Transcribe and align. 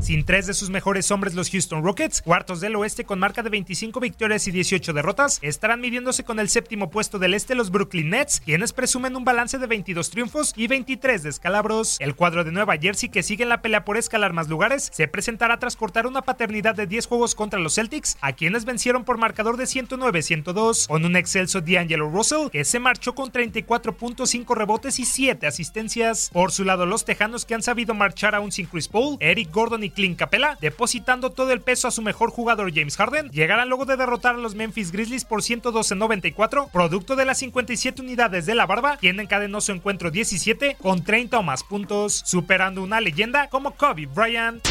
Sin 0.00 0.24
tres 0.24 0.46
de 0.46 0.54
sus 0.54 0.70
mejores 0.70 1.10
hombres, 1.10 1.34
los 1.34 1.50
Houston 1.50 1.82
Rockets, 1.82 2.22
cuartos 2.22 2.60
del 2.60 2.76
oeste 2.76 3.04
con 3.04 3.18
marca 3.18 3.42
de 3.42 3.50
25 3.50 3.98
victorias 3.98 4.46
y 4.46 4.52
18 4.52 4.92
derrotas, 4.92 5.38
estarán 5.42 5.80
midiéndose 5.80 6.24
con 6.24 6.38
el 6.38 6.48
séptimo 6.48 6.88
puesto 6.88 7.18
del 7.18 7.34
este, 7.34 7.56
los 7.56 7.70
Brooklyn 7.70 8.10
Nets, 8.10 8.40
quienes 8.40 8.72
presumen 8.72 9.16
un 9.16 9.24
balance 9.24 9.58
de 9.58 9.66
22 9.66 10.10
triunfos 10.10 10.54
y 10.56 10.68
23 10.68 11.24
descalabros. 11.24 11.96
El 12.00 12.14
cuadro 12.14 12.44
de 12.44 12.52
Nueva 12.52 12.76
Jersey, 12.78 13.08
que 13.08 13.24
sigue 13.24 13.42
en 13.42 13.48
la 13.48 13.60
pelea 13.60 13.84
por 13.84 13.96
escalar 13.96 14.32
más 14.32 14.48
lugares, 14.48 14.88
se 14.92 15.08
presentará 15.08 15.58
tras 15.58 15.76
cortar 15.76 16.06
una 16.06 16.22
paternidad 16.22 16.76
de 16.76 16.86
10 16.86 17.06
juegos 17.06 17.34
contra 17.34 17.58
los 17.58 17.74
Celtics, 17.74 18.16
a 18.20 18.32
quienes 18.32 18.64
vencieron 18.64 19.04
por 19.04 19.18
marcador 19.18 19.56
de 19.56 19.64
109-102, 19.64 20.86
con 20.86 21.04
un 21.04 21.16
excelso 21.16 21.60
D'Angelo 21.60 22.08
Russell, 22.08 22.50
que 22.52 22.64
se 22.64 22.78
marchó 22.78 23.16
con 23.16 23.32
34.5 23.32 24.54
rebotes 24.54 25.00
y 25.00 25.04
7 25.04 25.46
asistencias. 25.46 26.30
Por 26.32 26.52
su 26.52 26.64
lado, 26.64 26.86
los 26.86 27.04
Tejanos, 27.04 27.44
que 27.44 27.54
han 27.54 27.62
sabido 27.62 27.94
marchar 27.94 28.36
aún 28.36 28.52
sin 28.52 28.66
Chris 28.66 28.88
Paul, 28.88 29.16
Eric 29.18 29.52
Gordon 29.52 29.82
y 29.82 29.87
Clint 29.90 30.18
Capella, 30.18 30.56
depositando 30.60 31.30
todo 31.30 31.52
el 31.52 31.60
peso 31.60 31.88
a 31.88 31.90
su 31.90 32.02
mejor 32.02 32.30
jugador 32.30 32.72
James 32.74 32.96
Harden, 32.96 33.30
llegarán 33.30 33.68
luego 33.68 33.84
de 33.84 33.96
derrotar 33.96 34.34
a 34.34 34.38
los 34.38 34.54
Memphis 34.54 34.92
Grizzlies 34.92 35.24
por 35.24 35.42
112-94, 35.42 36.70
producto 36.70 37.16
de 37.16 37.24
las 37.24 37.38
57 37.38 38.02
unidades 38.02 38.46
de 38.46 38.54
la 38.54 38.66
barba, 38.66 38.96
quien 38.96 39.20
encadenó 39.20 39.60
su 39.60 39.72
encuentro 39.72 40.10
17 40.10 40.76
con 40.80 41.04
30 41.04 41.38
o 41.38 41.42
más 41.42 41.64
puntos, 41.64 42.22
superando 42.24 42.82
una 42.82 43.00
leyenda 43.00 43.48
como 43.48 43.72
Kobe 43.72 44.06
Bryant. 44.06 44.66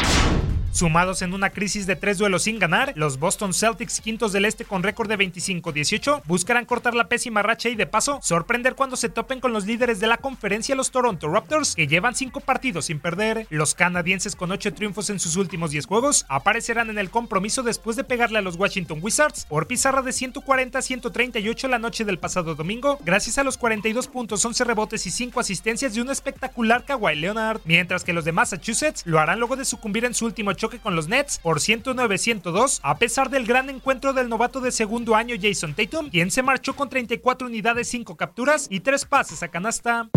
Sumados 0.70 1.22
en 1.22 1.34
una 1.34 1.50
crisis 1.50 1.86
de 1.86 1.96
tres 1.96 2.18
duelos 2.18 2.42
sin 2.42 2.58
ganar, 2.58 2.92
los 2.94 3.18
Boston 3.18 3.54
Celtics, 3.54 4.00
quintos 4.00 4.32
del 4.32 4.44
este 4.44 4.64
con 4.64 4.82
récord 4.82 5.08
de 5.08 5.18
25-18, 5.18 6.22
buscarán 6.26 6.66
cortar 6.66 6.94
la 6.94 7.08
pésima 7.08 7.42
racha 7.42 7.68
y 7.68 7.74
de 7.74 7.86
paso 7.86 8.20
sorprender 8.22 8.74
cuando 8.74 8.96
se 8.96 9.08
topen 9.08 9.40
con 9.40 9.52
los 9.52 9.66
líderes 9.66 9.98
de 9.98 10.06
la 10.06 10.18
conferencia, 10.18 10.76
los 10.76 10.90
Toronto 10.90 11.28
Raptors, 11.28 11.74
que 11.74 11.86
llevan 11.86 12.14
cinco 12.14 12.40
partidos 12.40 12.86
sin 12.86 13.00
perder. 13.00 13.46
Los 13.50 13.74
canadienses 13.74 14.36
con 14.36 14.52
ocho 14.52 14.72
triunfos 14.74 15.10
en 15.10 15.18
sus 15.18 15.36
últimos 15.36 15.70
10 15.70 15.86
juegos 15.86 16.26
aparecerán 16.28 16.90
en 16.90 16.98
el 16.98 17.10
compromiso 17.10 17.62
después 17.62 17.96
de 17.96 18.04
pegarle 18.04 18.38
a 18.38 18.42
los 18.42 18.56
Washington 18.56 19.00
Wizards 19.02 19.46
por 19.46 19.66
pizarra 19.66 20.02
de 20.02 20.10
140-138 20.10 21.68
la 21.68 21.78
noche 21.78 22.04
del 22.04 22.18
pasado 22.18 22.54
domingo, 22.54 22.98
gracias 23.04 23.38
a 23.38 23.42
los 23.42 23.56
42 23.56 24.06
puntos, 24.08 24.44
11 24.44 24.64
rebotes 24.64 25.06
y 25.06 25.10
5 25.10 25.40
asistencias 25.40 25.94
de 25.94 26.02
un 26.02 26.10
espectacular 26.10 26.84
Kawhi 26.84 27.16
Leonard, 27.16 27.62
mientras 27.64 28.04
que 28.04 28.12
los 28.12 28.24
de 28.24 28.32
Massachusetts 28.32 29.02
lo 29.06 29.18
harán 29.18 29.38
luego 29.38 29.56
de 29.56 29.64
sucumbir 29.64 30.04
en 30.04 30.14
su 30.14 30.26
último 30.26 30.50
choque 30.58 30.78
con 30.78 30.94
los 30.94 31.08
Nets 31.08 31.38
por 31.38 31.60
109-102, 31.60 32.80
a 32.82 32.98
pesar 32.98 33.30
del 33.30 33.46
gran 33.46 33.70
encuentro 33.70 34.12
del 34.12 34.28
novato 34.28 34.60
de 34.60 34.72
segundo 34.72 35.14
año 35.14 35.36
Jason 35.40 35.74
Tatum, 35.74 36.10
quien 36.10 36.30
se 36.30 36.42
marchó 36.42 36.76
con 36.76 36.90
34 36.90 37.46
unidades, 37.46 37.88
5 37.88 38.16
capturas 38.16 38.66
y 38.70 38.80
3 38.80 39.06
pases 39.06 39.42
a 39.42 39.48
canasta. 39.48 40.10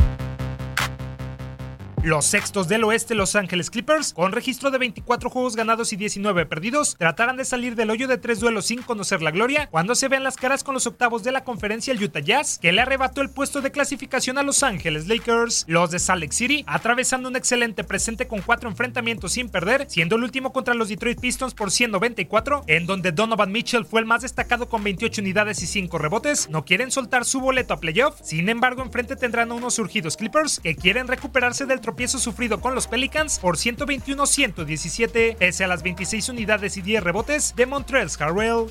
Los 2.04 2.26
sextos 2.26 2.68
del 2.68 2.84
oeste, 2.84 3.14
Los 3.14 3.36
Ángeles 3.36 3.70
Clippers, 3.70 4.14
con 4.14 4.32
registro 4.32 4.72
de 4.72 4.80
24 4.80 5.30
juegos 5.30 5.56
ganados 5.56 5.94
y 5.94 5.98
19 5.98 6.48
perdidos, 6.48 6.96
tratarán 6.98 7.38
de 7.38 7.46
salir 7.46 7.76
del 7.76 7.92
hoyo 7.92 8.08
de 8.08 8.18
tres 8.18 8.40
duelos 8.40 8.66
sin 8.66 8.82
conocer 8.82 9.22
la 9.22 9.30
gloria 9.30 9.68
cuando 9.70 9.94
se 9.94 10.08
vean 10.08 10.24
las 10.24 10.36
caras 10.36 10.64
con 10.64 10.74
los 10.74 10.88
octavos 10.88 11.24
de 11.24 11.32
la 11.32 11.44
conferencia 11.44 11.94
el 11.94 12.04
Utah 12.04 12.20
Jazz, 12.20 12.58
que 12.58 12.72
le 12.72 12.82
arrebató 12.82 13.22
el 13.22 13.30
puesto 13.30 13.62
de 13.62 13.70
clasificación 13.70 14.40
a 14.40 14.44
Los 14.44 14.64
Ángeles 14.64 15.08
Lakers. 15.08 15.66
Los 15.68 15.92
de 15.92 16.00
Salt 16.00 16.22
Lake 16.22 16.34
City, 16.34 16.64
atravesando 16.66 17.30
un 17.30 17.36
excelente 17.36 17.84
presente 17.84 18.28
con 18.28 18.42
cuatro 18.42 18.68
enfrentamientos 18.68 19.34
sin 19.34 19.50
perder, 19.50 19.86
siendo 19.88 20.16
el 20.16 20.24
último 20.24 20.54
contra 20.54 20.74
los 20.74 20.90
Detroit 20.90 21.20
Pistons 21.20 21.54
por 21.54 21.70
194, 21.70 22.64
en 22.66 22.88
donde 22.88 23.12
Donovan 23.12 23.52
Mitchell 23.52 23.86
fue 23.86 24.00
el 24.00 24.08
más 24.08 24.24
destacado 24.24 24.68
con 24.70 24.84
28 24.84 25.22
unidades 25.22 25.62
y 25.62 25.68
5 25.68 26.00
rebotes, 26.00 26.50
no 26.50 26.66
quieren 26.66 26.90
soltar 26.90 27.26
su 27.26 27.42
boleto 27.42 27.76
a 27.76 27.80
playoff, 27.80 28.20
sin 28.24 28.50
embargo 28.50 28.82
enfrente 28.82 29.16
tendrán 29.16 29.52
a 29.52 29.54
unos 29.54 29.76
surgidos 29.76 30.18
Clippers 30.18 30.60
que 30.62 30.76
quieren 30.76 31.08
recuperarse 31.08 31.68
del 31.68 31.80
tropiezo 31.92 32.20
sufrido 32.20 32.62
con 32.62 32.74
los 32.74 32.88
Pelicans 32.88 33.38
por 33.38 33.58
121-117, 33.58 35.36
pese 35.36 35.66
a 35.66 35.68
las 35.68 35.84
26 35.84 36.30
unidades 36.30 36.78
y 36.78 36.82
10 36.82 37.04
rebotes 37.04 37.54
de 37.58 37.66
Montreal 37.66 38.10
Harrell. 38.18 38.68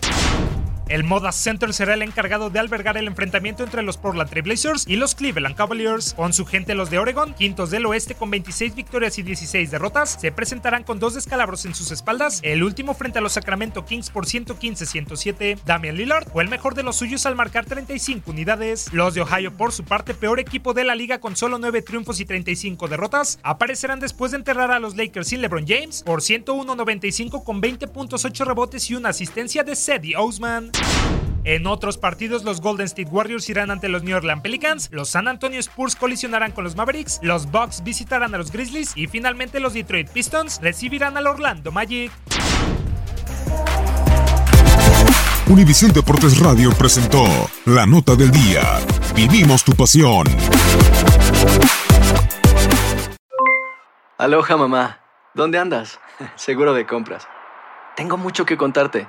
El 0.90 1.04
Moda 1.04 1.30
Center 1.30 1.72
será 1.72 1.94
el 1.94 2.02
encargado 2.02 2.50
de 2.50 2.58
albergar 2.58 2.96
el 2.96 3.06
enfrentamiento 3.06 3.62
entre 3.62 3.84
los 3.84 3.96
Portland 3.96 4.28
Trail 4.28 4.42
Blazers 4.42 4.88
y 4.88 4.96
los 4.96 5.14
Cleveland 5.14 5.54
Cavaliers. 5.54 6.14
Con 6.14 6.32
su 6.32 6.44
gente 6.44 6.74
los 6.74 6.90
de 6.90 6.98
Oregon, 6.98 7.32
quintos 7.32 7.70
del 7.70 7.86
oeste 7.86 8.16
con 8.16 8.28
26 8.28 8.74
victorias 8.74 9.16
y 9.16 9.22
16 9.22 9.70
derrotas, 9.70 10.18
se 10.20 10.32
presentarán 10.32 10.82
con 10.82 10.98
dos 10.98 11.14
descalabros 11.14 11.64
en 11.64 11.76
sus 11.76 11.92
espaldas, 11.92 12.40
el 12.42 12.64
último 12.64 12.94
frente 12.94 13.20
a 13.20 13.22
los 13.22 13.34
Sacramento 13.34 13.84
Kings 13.84 14.10
por 14.10 14.26
115-107. 14.26 15.60
Damian 15.64 15.96
Lillard 15.96 16.28
fue 16.28 16.42
el 16.42 16.48
mejor 16.48 16.74
de 16.74 16.82
los 16.82 16.96
suyos 16.96 17.24
al 17.24 17.36
marcar 17.36 17.66
35 17.66 18.28
unidades. 18.28 18.92
Los 18.92 19.14
de 19.14 19.20
Ohio, 19.20 19.56
por 19.56 19.70
su 19.70 19.84
parte, 19.84 20.12
peor 20.12 20.40
equipo 20.40 20.74
de 20.74 20.82
la 20.82 20.96
liga 20.96 21.20
con 21.20 21.36
solo 21.36 21.60
9 21.60 21.82
triunfos 21.82 22.18
y 22.18 22.24
35 22.24 22.88
derrotas, 22.88 23.38
aparecerán 23.44 24.00
después 24.00 24.32
de 24.32 24.38
enterrar 24.38 24.72
a 24.72 24.80
los 24.80 24.96
Lakers 24.96 25.28
sin 25.28 25.40
LeBron 25.40 25.68
James 25.68 26.02
por 26.02 26.20
101-95 26.20 27.44
con 27.44 27.60
20 27.60 27.86
puntos, 27.86 28.24
8 28.24 28.44
rebotes 28.44 28.90
y 28.90 28.96
una 28.96 29.10
asistencia 29.10 29.62
de 29.62 29.76
Cedi 29.76 30.16
Osman. 30.16 30.72
En 31.44 31.66
otros 31.66 31.96
partidos, 31.98 32.44
los 32.44 32.60
Golden 32.60 32.86
State 32.86 33.10
Warriors 33.10 33.48
irán 33.48 33.70
ante 33.70 33.88
los 33.88 34.02
New 34.02 34.16
Orleans 34.16 34.42
Pelicans, 34.42 34.88
los 34.92 35.08
San 35.08 35.26
Antonio 35.26 35.58
Spurs 35.58 35.96
colisionarán 35.96 36.52
con 36.52 36.64
los 36.64 36.76
Mavericks, 36.76 37.18
los 37.22 37.50
Bucks 37.50 37.82
visitarán 37.82 38.34
a 38.34 38.38
los 38.38 38.52
Grizzlies 38.52 38.92
y 38.94 39.06
finalmente 39.06 39.58
los 39.58 39.72
Detroit 39.72 40.08
Pistons 40.10 40.60
recibirán 40.62 41.16
al 41.16 41.26
Orlando 41.26 41.72
Magic. 41.72 42.12
Univisión 45.48 45.92
Deportes 45.92 46.38
Radio 46.38 46.70
presentó 46.70 47.24
la 47.64 47.84
nota 47.84 48.14
del 48.14 48.30
día. 48.30 48.62
Vivimos 49.16 49.64
tu 49.64 49.72
pasión. 49.72 50.28
Aloha 54.18 54.56
mamá, 54.56 55.00
¿dónde 55.34 55.58
andas? 55.58 55.98
Seguro 56.36 56.74
de 56.74 56.86
compras. 56.86 57.26
Tengo 57.96 58.16
mucho 58.16 58.44
que 58.44 58.56
contarte. 58.56 59.08